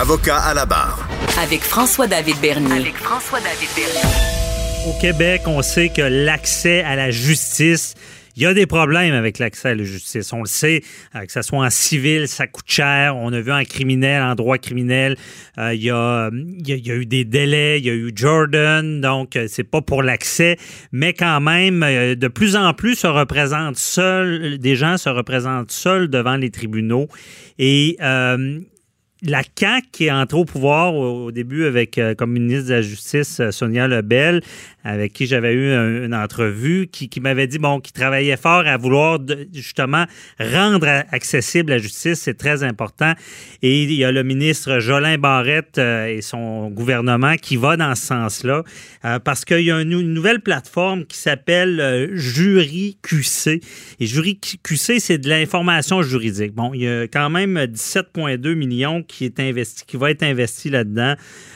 [0.00, 1.06] Avocat à la barre.
[1.42, 2.72] Avec François-David Bernier.
[2.72, 4.88] avec François-David Bernier.
[4.88, 7.94] Au Québec, on sait que l'accès à la justice,
[8.34, 10.32] il y a des problèmes avec l'accès à la justice.
[10.32, 10.82] On le sait,
[11.14, 13.14] euh, que ce soit en civil, ça coûte cher.
[13.14, 15.18] On a vu en criminel, en droit criminel,
[15.58, 17.90] euh, il, y a, il, y a, il y a eu des délais, il y
[17.90, 20.56] a eu Jordan, donc euh, c'est pas pour l'accès,
[20.92, 26.08] mais quand même, de plus en plus se représentent seuls, des gens se représentent seuls
[26.08, 27.08] devant les tribunaux.
[27.58, 28.60] Et euh,
[29.22, 32.82] la CAQ qui est entrée au pouvoir au, début avec euh, comme ministre de la
[32.82, 34.42] Justice euh, Sonia Lebel,
[34.84, 38.76] avec qui j'avais eu un- une entrevue, qui, m'avait dit bon, qui travaillait fort à
[38.76, 39.18] vouloir
[39.52, 40.04] justement
[40.38, 43.12] rendre accessible la justice, c'est très important.
[43.62, 47.94] Et il y a le ministre Jolin Barrette euh, et son gouvernement qui va dans
[47.94, 48.62] ce sens-là,
[49.04, 53.60] euh, parce qu'il y a une, nouvelle plateforme qui s'appelle euh, Jury QC.
[54.00, 56.54] Et Jury QC, c'est de l'information juridique.
[56.54, 60.70] Bon, il y a quand même 17,2 millions qui est investi, qui va être investi
[60.70, 61.14] là-dedans.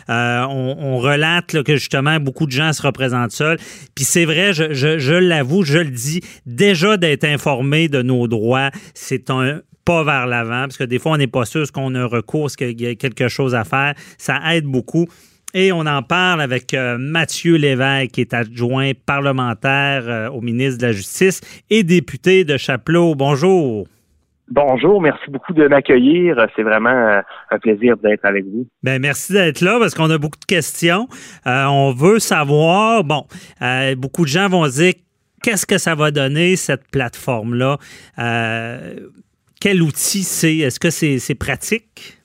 [0.09, 3.59] On, relate que justement beaucoup de gens se représentent seuls.
[3.95, 9.31] Puis c'est vrai, je, l'avoue, je le dis, déjà d'être informé de nos droits, c'est
[9.31, 12.07] un pas vers l'avant, parce que des fois, on n'est pas sûr qu'on a un
[12.07, 13.95] recours, qu'il y a quelque chose à faire.
[14.17, 15.07] Ça aide beaucoup.
[15.53, 20.81] Et on en parle avec euh, Mathieu Lévesque, qui est adjoint parlementaire euh, au ministre
[20.81, 23.15] de la Justice et député de Chapelot.
[23.15, 23.87] Bonjour.
[24.51, 26.37] Bonjour, merci beaucoup de m'accueillir.
[26.55, 28.67] C'est vraiment euh, un plaisir d'être avec vous.
[28.83, 31.09] Ben merci d'être là parce qu'on a beaucoup de questions.
[31.47, 33.25] Euh, on veut savoir, bon,
[33.63, 34.93] euh, beaucoup de gens vont se dire
[35.43, 37.79] qu'est-ce que ça va donner cette plateforme-là?
[38.19, 38.97] Euh,
[39.61, 40.59] quel outil c'est?
[40.59, 42.19] Est-ce que c'est pratique?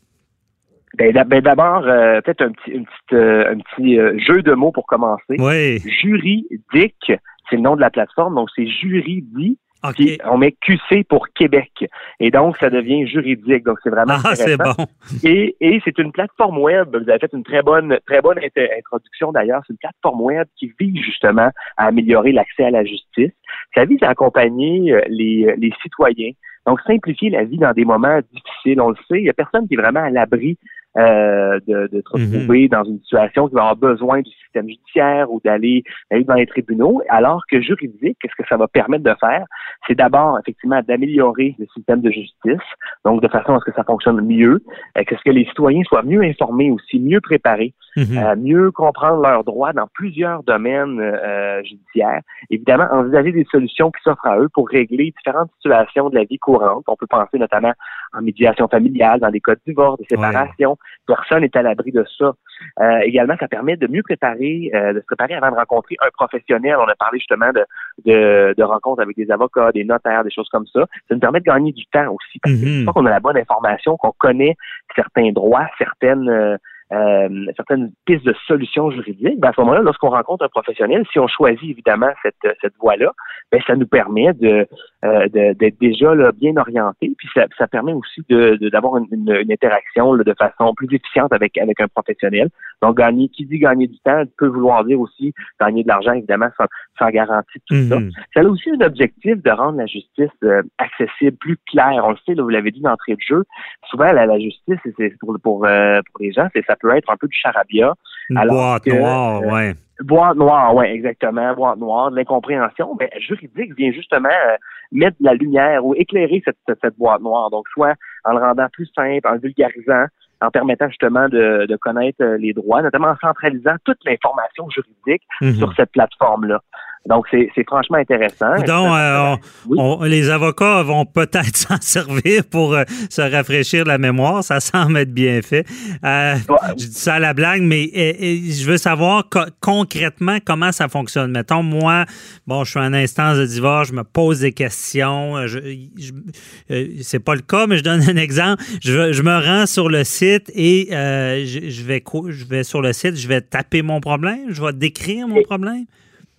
[0.97, 4.53] Ben, ben, d'abord, euh, peut-être un petit, une petite, euh, un petit euh, jeu de
[4.53, 5.37] mots pour commencer.
[5.37, 5.79] Oui.
[6.01, 7.13] Juridique,
[7.49, 9.59] c'est le nom de la plateforme, donc c'est juridique.
[9.83, 9.93] OK.
[9.95, 11.71] Puis on met QC pour Québec.
[12.19, 13.63] Et donc, ça devient juridique.
[13.63, 14.73] Donc, c'est vraiment Ah, c'est bon.
[15.23, 16.89] Et, et c'est une plateforme web.
[16.95, 19.61] Vous avez fait une très bonne, très bonne int- introduction d'ailleurs.
[19.65, 23.31] C'est une plateforme web qui vise justement à améliorer l'accès à la justice.
[23.75, 26.31] Ça vise à accompagner euh, les, les citoyens.
[26.67, 28.81] Donc, simplifier la vie dans des moments difficiles.
[28.81, 30.57] On le sait, il n'y a personne qui est vraiment à l'abri
[30.97, 32.33] euh, de, de se Mhm.
[32.33, 35.83] retrouver dans une situation qui va avoir besoin du système judiciaire ou d'aller
[36.27, 39.45] dans les tribunaux, alors que juridique, qu'est-ce que ça va permettre de faire?
[39.87, 42.57] C'est d'abord, effectivement, d'améliorer le système de justice,
[43.05, 44.63] donc de façon à ce que ça fonctionne mieux,
[44.97, 48.17] euh, que ce que les citoyens soient mieux informés aussi, mieux préparés, Mhm.
[48.17, 52.21] euh, mieux comprendre leurs droits dans plusieurs domaines euh, judiciaires.
[52.49, 56.37] Évidemment, envisager des solutions qui s'offrent à eux pour régler différentes situations de la vie
[56.37, 56.83] courante.
[56.87, 57.73] On peut penser notamment
[58.13, 60.77] en médiation familiale, dans des cas de divorce, de séparation.
[61.07, 62.33] Personne n'est à l'abri de ça.
[62.81, 66.09] Euh, également, ça permet de mieux préparer, euh, de se préparer avant de rencontrer un
[66.13, 66.75] professionnel.
[66.77, 67.65] On a parlé justement de,
[68.05, 70.85] de, de rencontres avec des avocats, des notaires, des choses comme ça.
[71.07, 72.39] Ça nous permet de gagner du temps aussi.
[72.41, 74.55] Parce que une fois qu'on a la bonne information, qu'on connaît
[74.95, 76.57] certains droits, certaines euh,
[76.91, 81.19] euh, certaines pistes de solutions juridiques, ben à ce moment-là, lorsqu'on rencontre un professionnel, si
[81.19, 83.11] on choisit évidemment cette, cette voie-là,
[83.51, 84.67] ben ça nous permet de
[85.05, 88.97] euh, de- d'être déjà là, bien orienté, puis ça, ça permet aussi de de- d'avoir
[88.97, 92.49] une, une, une interaction là, de façon plus efficiente avec avec un professionnel.
[92.81, 96.49] Donc gagner, qui dit gagner du temps, peut vouloir dire aussi gagner de l'argent évidemment
[96.57, 96.65] sans,
[96.97, 97.99] sans garantie tout ça.
[97.99, 98.11] Mhm.
[98.33, 102.01] Ça a aussi un objectif de rendre la justice euh, accessible, plus claire.
[102.03, 103.43] On le sait, là, vous l'avez dit d'entrée de jeu.
[103.89, 107.09] Souvent, la, la justice, c'est- pour pour, euh, pour les gens, c'est ça peut être
[107.09, 107.93] un peu du charabia.
[108.29, 109.73] Une Alors boîte que, noire, euh, ouais.
[110.01, 112.95] Boîte noire, oui, exactement, boîte noire, de l'incompréhension.
[112.99, 114.55] Mais juridique vient justement euh,
[114.91, 117.49] mettre de la lumière ou éclairer cette, cette, cette boîte noire.
[117.49, 120.05] Donc, soit en le rendant plus simple, en vulgarisant,
[120.41, 125.23] en permettant justement de, de connaître euh, les droits, notamment en centralisant toute l'information juridique
[125.41, 125.53] Mhm.
[125.55, 126.61] sur cette plateforme-là.
[127.07, 128.55] Donc, c'est franchement intéressant.
[128.67, 129.35] Donc, euh,
[129.67, 129.77] Oui.
[129.79, 134.43] on- les avocats vont peut-être s'en servir pour euh, se rafraîchir la mémoire.
[134.43, 135.65] Ça semble être bien fait.
[136.03, 136.57] Euh, Ouais.
[136.77, 141.31] Je dis ça à la blague, mais je veux savoir co- concrètement comment ça fonctionne.
[141.31, 142.05] Mettons, moi,
[142.45, 145.47] bon, je suis en instance de divorce, je me pose des questions.
[145.47, 145.59] Je,
[145.97, 148.61] je- c'est pas le cas, mais je donne un exemple.
[148.83, 152.81] Je, je me rends sur le site et je, je vais, co- je vais sur
[152.81, 155.85] le site, je vais taper mon problème, je vais décrire mon problème.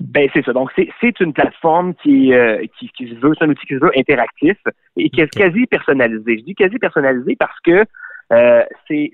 [0.00, 0.52] Ben c'est ça.
[0.52, 3.74] Donc c'est c'est une plateforme qui euh, qui, qui se veut, c'est un outil qui
[3.74, 4.56] se veut interactif
[4.96, 6.38] et qui est quasi personnalisé.
[6.38, 7.84] Je dis quasi personnalisé parce que
[8.32, 9.10] euh, c'est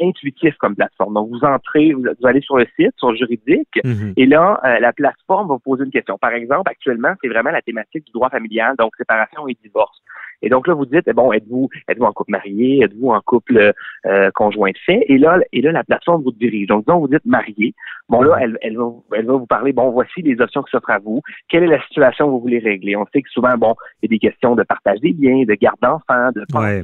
[0.00, 1.14] intuitif comme plateforme.
[1.14, 4.14] Donc, vous entrez, vous, allez sur le site, sur juridique, Mhm.
[4.16, 6.16] et là, euh, la plateforme va vous poser une question.
[6.16, 9.98] Par exemple, actuellement, c'est vraiment la thématique du droit familial, donc séparation et divorce.
[10.44, 13.72] Et donc là, vous dites, bon, êtes-vous êtes-vous en couple marié, êtes-vous en couple
[14.06, 15.04] euh, conjoint de fait?
[15.08, 16.68] Et là, et là, la plateforme vous dirige.
[16.68, 17.74] Donc, disons, vous dites marié.
[18.08, 20.90] Bon, là, elle, elle, va, elle va vous parler, bon, voici les options qui s'offrent
[20.90, 21.22] à vous.
[21.48, 22.96] Quelle est la situation que vous voulez régler?
[22.96, 25.54] On sait que souvent, bon, il y a des questions de partage des biens, de
[25.54, 26.82] garde d'enfants, de Ouais.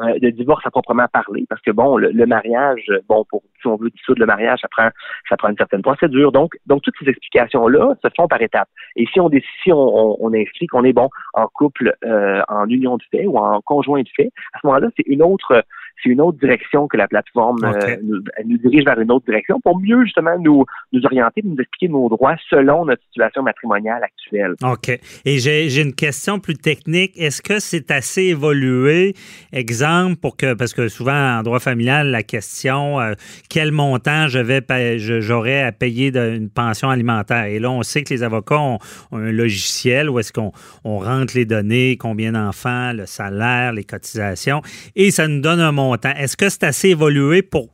[0.00, 3.66] Euh, de divorce à proprement parler, parce que bon, le, le mariage, bon, pour si
[3.66, 4.88] on veut dissoudre le mariage, ça prend
[5.28, 6.32] ça prend une certaine procédure.
[6.32, 8.68] Donc, donc toutes ces explications-là se font par étapes.
[8.96, 9.30] Et si on
[9.62, 13.26] si on, on, on inscrit qu'on est bon en couple, euh, en union de fait
[13.26, 15.64] ou en conjoint de fait, à ce moment-là, c'est une autre
[16.02, 19.26] c'est une autre direction que la plateforme euh, nous, elle nous dirige vers une autre
[19.26, 24.02] direction pour mieux justement nous nous orienter, nous expliquer nos droits selon notre situation matrimoniale
[24.02, 24.54] actuelle.
[24.62, 24.90] OK.
[25.24, 27.12] Et j'ai une question plus technique.
[27.16, 29.14] Est-ce que c'est assez évolué,
[29.52, 33.14] exemple, pour que, parce que souvent en droit familial, la question, euh,
[33.50, 34.62] quel montant je vais
[34.98, 37.44] j'aurais à payer d'une pension alimentaire?
[37.44, 38.78] Et là, on sait que les avocats ont,
[39.10, 40.52] ont un logiciel où est-ce qu'on
[40.84, 44.62] on rentre les données, combien d'enfants, le salaire, les cotisations,
[44.94, 45.87] et ça nous donne un montant.
[45.94, 47.68] Est-ce que c'est assez évolué pour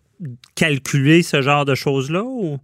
[0.55, 2.23] calculer ce genre de choses-là?
[2.23, 2.59] Ou?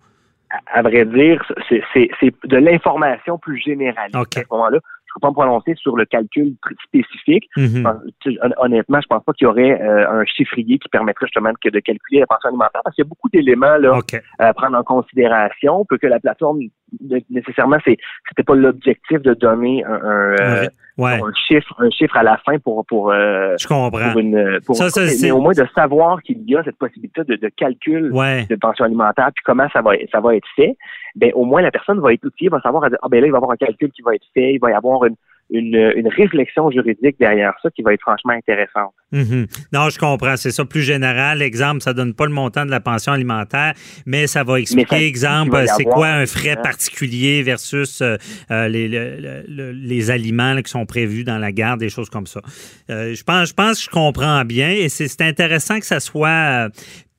[0.66, 4.16] À, vrai dire, c'est de l'information plus généraliste.
[4.16, 4.36] OK.
[4.36, 4.78] À ce moment-là,
[5.14, 6.54] peux pas me prononcer sur le calcul
[6.84, 7.48] spécifique.
[7.56, 7.84] Mhm.
[8.24, 11.70] Je Honnêtement, je pense pas qu'il y aurait euh, un chiffrier qui permettrait justement de,
[11.70, 13.98] de calculer la pension alimentaire parce qu'il y a beaucoup d'éléments là
[14.38, 15.84] à prendre en considération.
[15.88, 16.60] Peut que la plateforme
[17.00, 17.96] ne- nécessairement c'est
[18.28, 20.66] c'était pas l'objectif de donner un, un, euh,
[20.98, 24.10] ouais, un chiffre un chiffre à la fin pour pour euh, je comprends.
[24.10, 27.22] pour une pour Ça, ça, mais au moins de savoir qu'il y a cette possibilité
[27.24, 28.46] de, de calcul Ouais.
[28.50, 30.76] de pension alimentaire puis comment ça va ça va être fait
[31.16, 33.36] ben au moins la personne va être outillée va savoir ah ben là il va
[33.36, 35.16] y avoir un calcul qui va être fait il va y avoir une
[35.52, 38.94] une, une réflexion juridique derrière ça qui va être franchement intéressante.
[39.10, 39.48] Mhm.
[39.72, 40.36] Non, je comprends.
[40.36, 41.42] C'est ça plus général.
[41.42, 43.74] Exemple, ça donne pas le montant de la pension alimentaire,
[44.06, 46.60] mais ça va expliquer, ça- exemple, c'est quoi un frais hein?
[46.62, 48.16] particulier versus euh,
[48.52, 52.10] euh, les, le- le- les aliments là, qui sont prévus dans la garde, des choses
[52.10, 52.40] comme ça.
[52.88, 56.68] Euh, je pense, je pense que je comprends bien et c'est intéressant que ça soit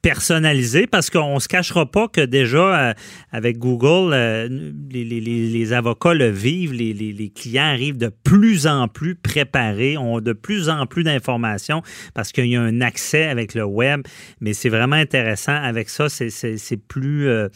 [0.01, 2.94] personnalisé parce qu'on se cachera pas que déjà euh,
[3.31, 4.48] avec Google, euh,
[4.92, 9.15] les, les- les- avocats le vivent, les, les- les clients arrivent de plus en plus
[9.15, 11.81] préparés, ont de plus en plus d'informations
[12.13, 14.01] parce qu'il y a un accès avec le web,
[14.42, 15.53] mais c'est vraiment intéressant.
[15.56, 17.47] Avec ça, c'est- c'est c'est plus euh,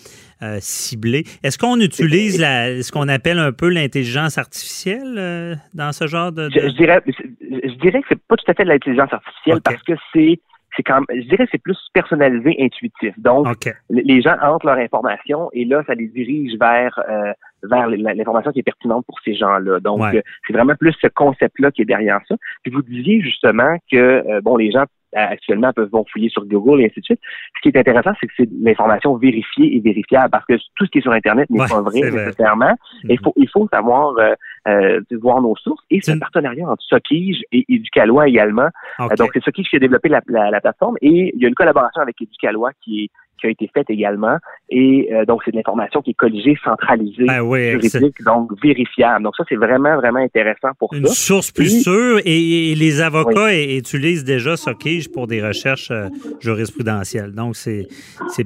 [0.43, 1.23] euh, ciblé.
[1.43, 6.31] Est-ce qu'on utilise la, ce qu'on appelle un peu l'intelligence artificielle euh, dans ce genre
[6.31, 6.49] de...
[6.53, 9.61] Je, de- je dirais je dirais que c'est pas tout à fait de l'intelligence artificielle
[9.63, 10.39] parce que c'est
[10.75, 13.13] c'est quand même- je dirais que c'est plus personnalisé, intuitif.
[13.17, 13.47] Donc
[13.89, 17.31] les gens entrent leur information et là, ça les dirige vers euh,
[17.63, 19.79] vers l'information qui est pertinente pour ces gens-là.
[19.79, 20.17] Donc, Ouais.
[20.17, 22.35] euh, c'est vraiment plus ce concept-là qui est derrière ça.
[22.61, 24.83] Puis vous disiez justement que euh, bon, les gens
[25.17, 27.21] actuellement peuvent vont fouiller sur Google et ainsi de suite.
[27.55, 30.91] Ce qui est intéressant, c'est que c'est l'information vérifiée et vérifiable parce que tout ce
[30.91, 32.75] qui est sur Internet n'est Ouais, pas vrai nécessairement.
[33.07, 34.33] Et Il faut il faut savoir euh,
[34.67, 38.69] euh, voir nos sources et c'est un partenariat entre Sokige et Éducalois également.
[38.99, 41.47] Euh, Donc, c'est Sokige qui a développé la, la, la plateforme et il y a
[41.47, 43.09] une collaboration avec Éducalois qui, est,
[43.39, 44.37] qui a été faite également.
[44.69, 49.23] Et euh, donc, c'est de l'information qui est colligée, centralisée, Ben oui, juridique, donc vérifiable.
[49.23, 51.13] Donc, ça, c'est vraiment, vraiment intéressant pour une ça.
[51.13, 56.07] source plus Et- sûre et, et les avocats utilisent déjà Sokige pour des recherches euh,
[56.39, 57.33] jurisprudentielles.
[57.33, 57.87] Donc, c'est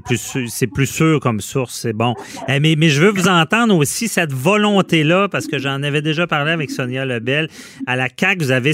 [0.03, 0.37] plus,
[0.73, 2.13] plus sûr comme source, c'est bon.
[2.47, 6.27] Eh, mais, mais je veux vous entendre aussi cette volonté-là, parce que j'en avais déjà
[6.27, 7.47] parlé avec Sonia Lebel.
[7.87, 8.71] À la CAQ, vous avez...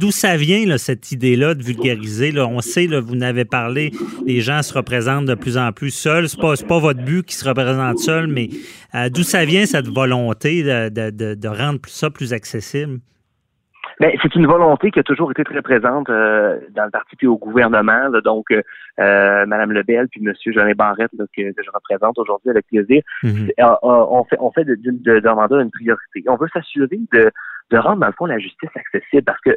[0.00, 2.32] D'où ça vient, là, cette idée-là de vulgariser?
[2.32, 2.46] Là?
[2.46, 3.90] On sait, là, vous n'avez parlé,
[4.26, 6.28] les gens se représentent de plus en plus seuls.
[6.28, 8.48] C'est pas, pas votre but qui se représente seul, mais
[8.94, 13.00] euh, d'où ça vient cette volonté de, de, de, de rendre ça plus accessible?
[14.00, 17.28] Ben, c'est une volonté qui a toujours été très présente euh, dans le parti puis
[17.28, 18.08] au gouvernement.
[18.08, 18.20] là.
[18.20, 18.60] donc, euh,
[18.98, 20.32] euh, Mme Lebel puis M.
[20.46, 24.64] Jean Barrette, là, que, que je représente aujourd'hui avec plaisir, euh, on fait, on fait
[24.64, 26.24] de, de, de, mandat une priorité.
[26.26, 27.30] On veut s'assurer de,
[27.70, 29.50] de rendre, dans le fond, la justice accessible parce que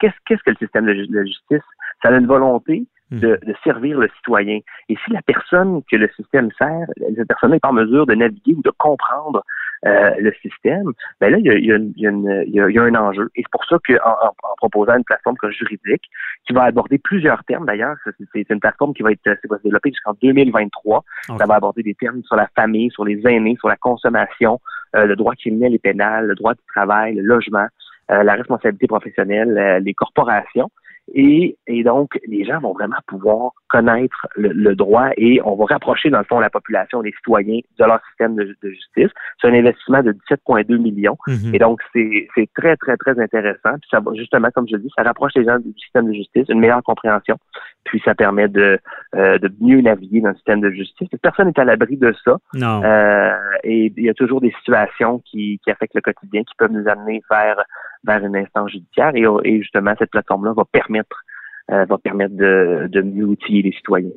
[0.00, 1.64] qu'est-ce, que le système de, de justice?
[2.02, 2.84] Ça a une volonté
[3.20, 4.58] de, de servir le citoyen.
[4.88, 8.14] Et si la personne que le système sert, cette personne n'est pas en mesure de
[8.14, 9.44] naviguer ou de comprendre
[9.84, 12.68] euh, le système, ben là, il y a, il y a une- il y a
[12.68, 13.28] il y a- un enjeu.
[13.34, 16.04] Et c'est pour ça qu'en en, en proposant une plateforme comme juridique,
[16.46, 17.96] qui va aborder plusieurs termes d'ailleurs,
[18.32, 20.98] c'est, une plateforme qui va être qui va se développer jusqu'en 2023.
[21.30, 21.38] Ok.
[21.38, 24.60] Ça va aborder des termes sur la famille, sur les aînés, sur la consommation,
[24.94, 27.66] euh, le droit criminel et pénal, le droit du travail, le logement,
[28.12, 30.70] euh, la responsabilité professionnelle, euh, les corporations.
[31.14, 36.10] Et, et donc, les gens vont vraiment pouvoir connaître le, droit et on va rapprocher,
[36.10, 39.10] dans le fond, la population, des citoyens de leur système de, justice.
[39.40, 41.16] C'est un investissement de 17,2 millions.
[41.26, 41.54] Mhm.
[41.54, 43.78] Et donc, c'est très, très, très intéressant.
[43.80, 46.12] Puis ça va, justement, comme je le dis, ça rapproche les gens du système de
[46.12, 47.38] justice, une meilleure compréhension.
[47.84, 48.78] Puis ça permet de,
[49.16, 51.08] euh, de mieux naviguer dans le système de justice.
[51.22, 52.36] Personne n'est à l'abri de ça.
[52.52, 52.82] Non.
[52.84, 53.32] Euh,
[53.64, 56.86] et il y a toujours des situations qui, qui affectent le quotidien, qui peuvent nous
[56.88, 57.64] amener vers
[58.04, 61.22] vers une instance judiciaire et, et justement cette plateforme-là va permettre
[61.70, 64.10] euh, va permettre de, mieux outiller les citoyens.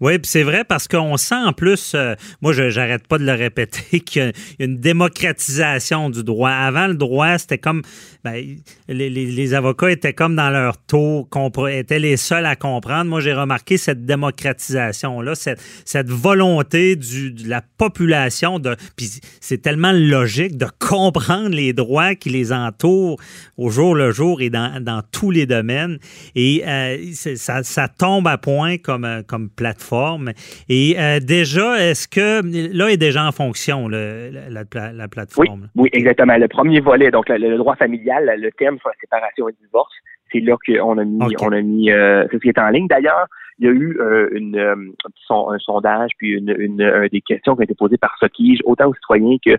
[0.00, 3.32] Oui, puis c'est vrai parce qu'on sent en plus, euh, moi j'arrête pas de le
[3.32, 4.32] répéter, qu'il y a
[4.64, 6.50] une démocratisation du droit.
[6.50, 7.82] Avant, le droit, c'était comme,
[8.22, 8.44] ben,
[8.88, 11.28] les, avocats étaient comme dans leur tour,
[11.68, 13.10] étaient les seuls à comprendre.
[13.10, 19.10] Moi, j'ai remarqué cette démocratisation-là, cette, volonté de la population de, puis
[19.40, 23.18] c'est tellement logique de comprendre les droits qui les entourent
[23.56, 25.98] au jour le jour et dans, dans tous les domaines.
[26.34, 30.32] Et euh, euh, ça, tombe à point comme, euh, comme plateforme.
[30.68, 32.42] Et euh, déjà, est-ce que
[32.76, 34.64] là est déjà en fonction la,
[35.08, 35.68] plateforme?
[35.76, 36.36] Oui, exactement.
[36.36, 39.92] Le premier volet, donc le, droit familial, le thème sur la séparation et le divorce,
[40.32, 42.88] c'est là qu'on a mis, on a mis, c'est ce qui est en ligne.
[42.88, 43.26] D'ailleurs,
[43.58, 43.98] il y a eu
[44.32, 48.94] une, un, sondage puis une, des questions qui ont été posées par Sokige, autant aux
[48.94, 49.56] citoyens que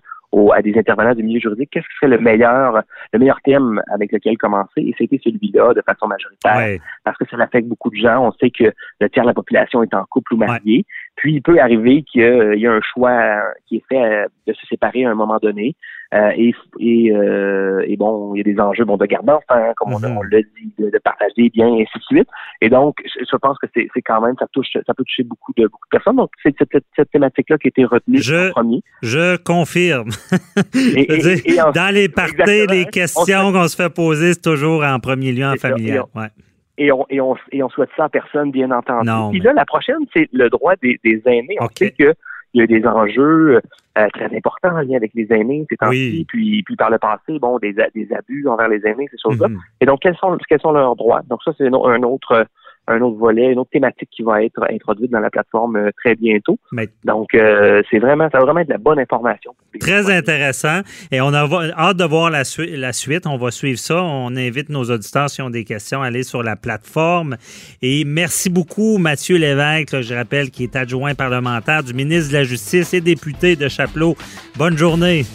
[0.53, 2.81] à des intervenants du milieu juridique, qu'est-ce qui serait le meilleur,
[3.13, 4.81] le meilleur thème avec lequel commencer?
[4.81, 6.79] Et c'était celui-là de façon majoritaire.
[7.03, 8.27] Parce que ça affecte beaucoup de gens.
[8.27, 10.85] On sait que le tiers de la population est en couple ou marié.
[11.15, 14.65] Puis il peut arriver qu'il y a un choix qui est fait euh, de se
[14.67, 15.75] séparer à un moment donné.
[16.15, 19.73] Euh, et, et, euh, et, bon, il y a des enjeux bon, de garder enfants,
[19.75, 20.29] comme on, mhm.
[20.31, 22.29] l'a dit, de, partager bien, et ainsi de suite.
[22.61, 25.63] Et donc, je, pense que c'est quand même, ça touche, ça peut toucher beaucoup de
[25.63, 26.15] beaucoup de personnes.
[26.15, 28.81] Donc, c'est cette, cette thématique-là qui a été retenue je, en premier.
[29.01, 30.09] Je confirme.
[31.73, 35.55] dans les parties, les questions qu'on se fait poser, c'est toujours en premier lieu en
[35.55, 36.03] familial.
[36.15, 36.29] Ouais
[36.77, 39.09] et on, et, on, et on souhaite ça à personne, bien entendu.
[39.31, 41.55] Puis là, la prochaine, c'est le droit des, des aînés.
[41.61, 42.13] On sait qu'il
[42.53, 43.61] y a des enjeux
[43.97, 47.39] euh, très importants en lien avec les aînés ces temps-ci, puis, puis par le passé,
[47.39, 49.47] bon, des, des abus envers les aînés, ces choses-là.
[49.47, 49.59] Mm-hmm.
[49.81, 51.21] Et donc, quels sont, quels sont leurs droits?
[51.29, 52.45] Donc ça, c'est un autre
[52.87, 56.15] un autre volet, une autre thématique qui va être introduite dans la plateforme euh, très
[56.15, 56.57] bientôt.
[57.03, 59.55] Donc, euh, c'est vraiment, ça va vraiment être de la bonne information.
[59.79, 60.81] Très intéressant.
[61.11, 63.27] Et on a hâte de voir la, la, suite.
[63.27, 64.01] On va suivre ça.
[64.03, 67.37] On invite nos auditeurs, s'ils ont des questions, à aller sur la plateforme.
[67.81, 72.43] Et merci beaucoup, Mathieu Lévesque, je rappelle, qui est adjoint parlementaire du ministre de la
[72.43, 74.15] Justice et député de Chapelot.
[74.57, 75.25] Bonne journée.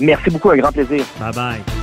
[0.00, 1.04] Merci beaucoup, un grand plaisir.
[1.20, 1.77] Bye bye.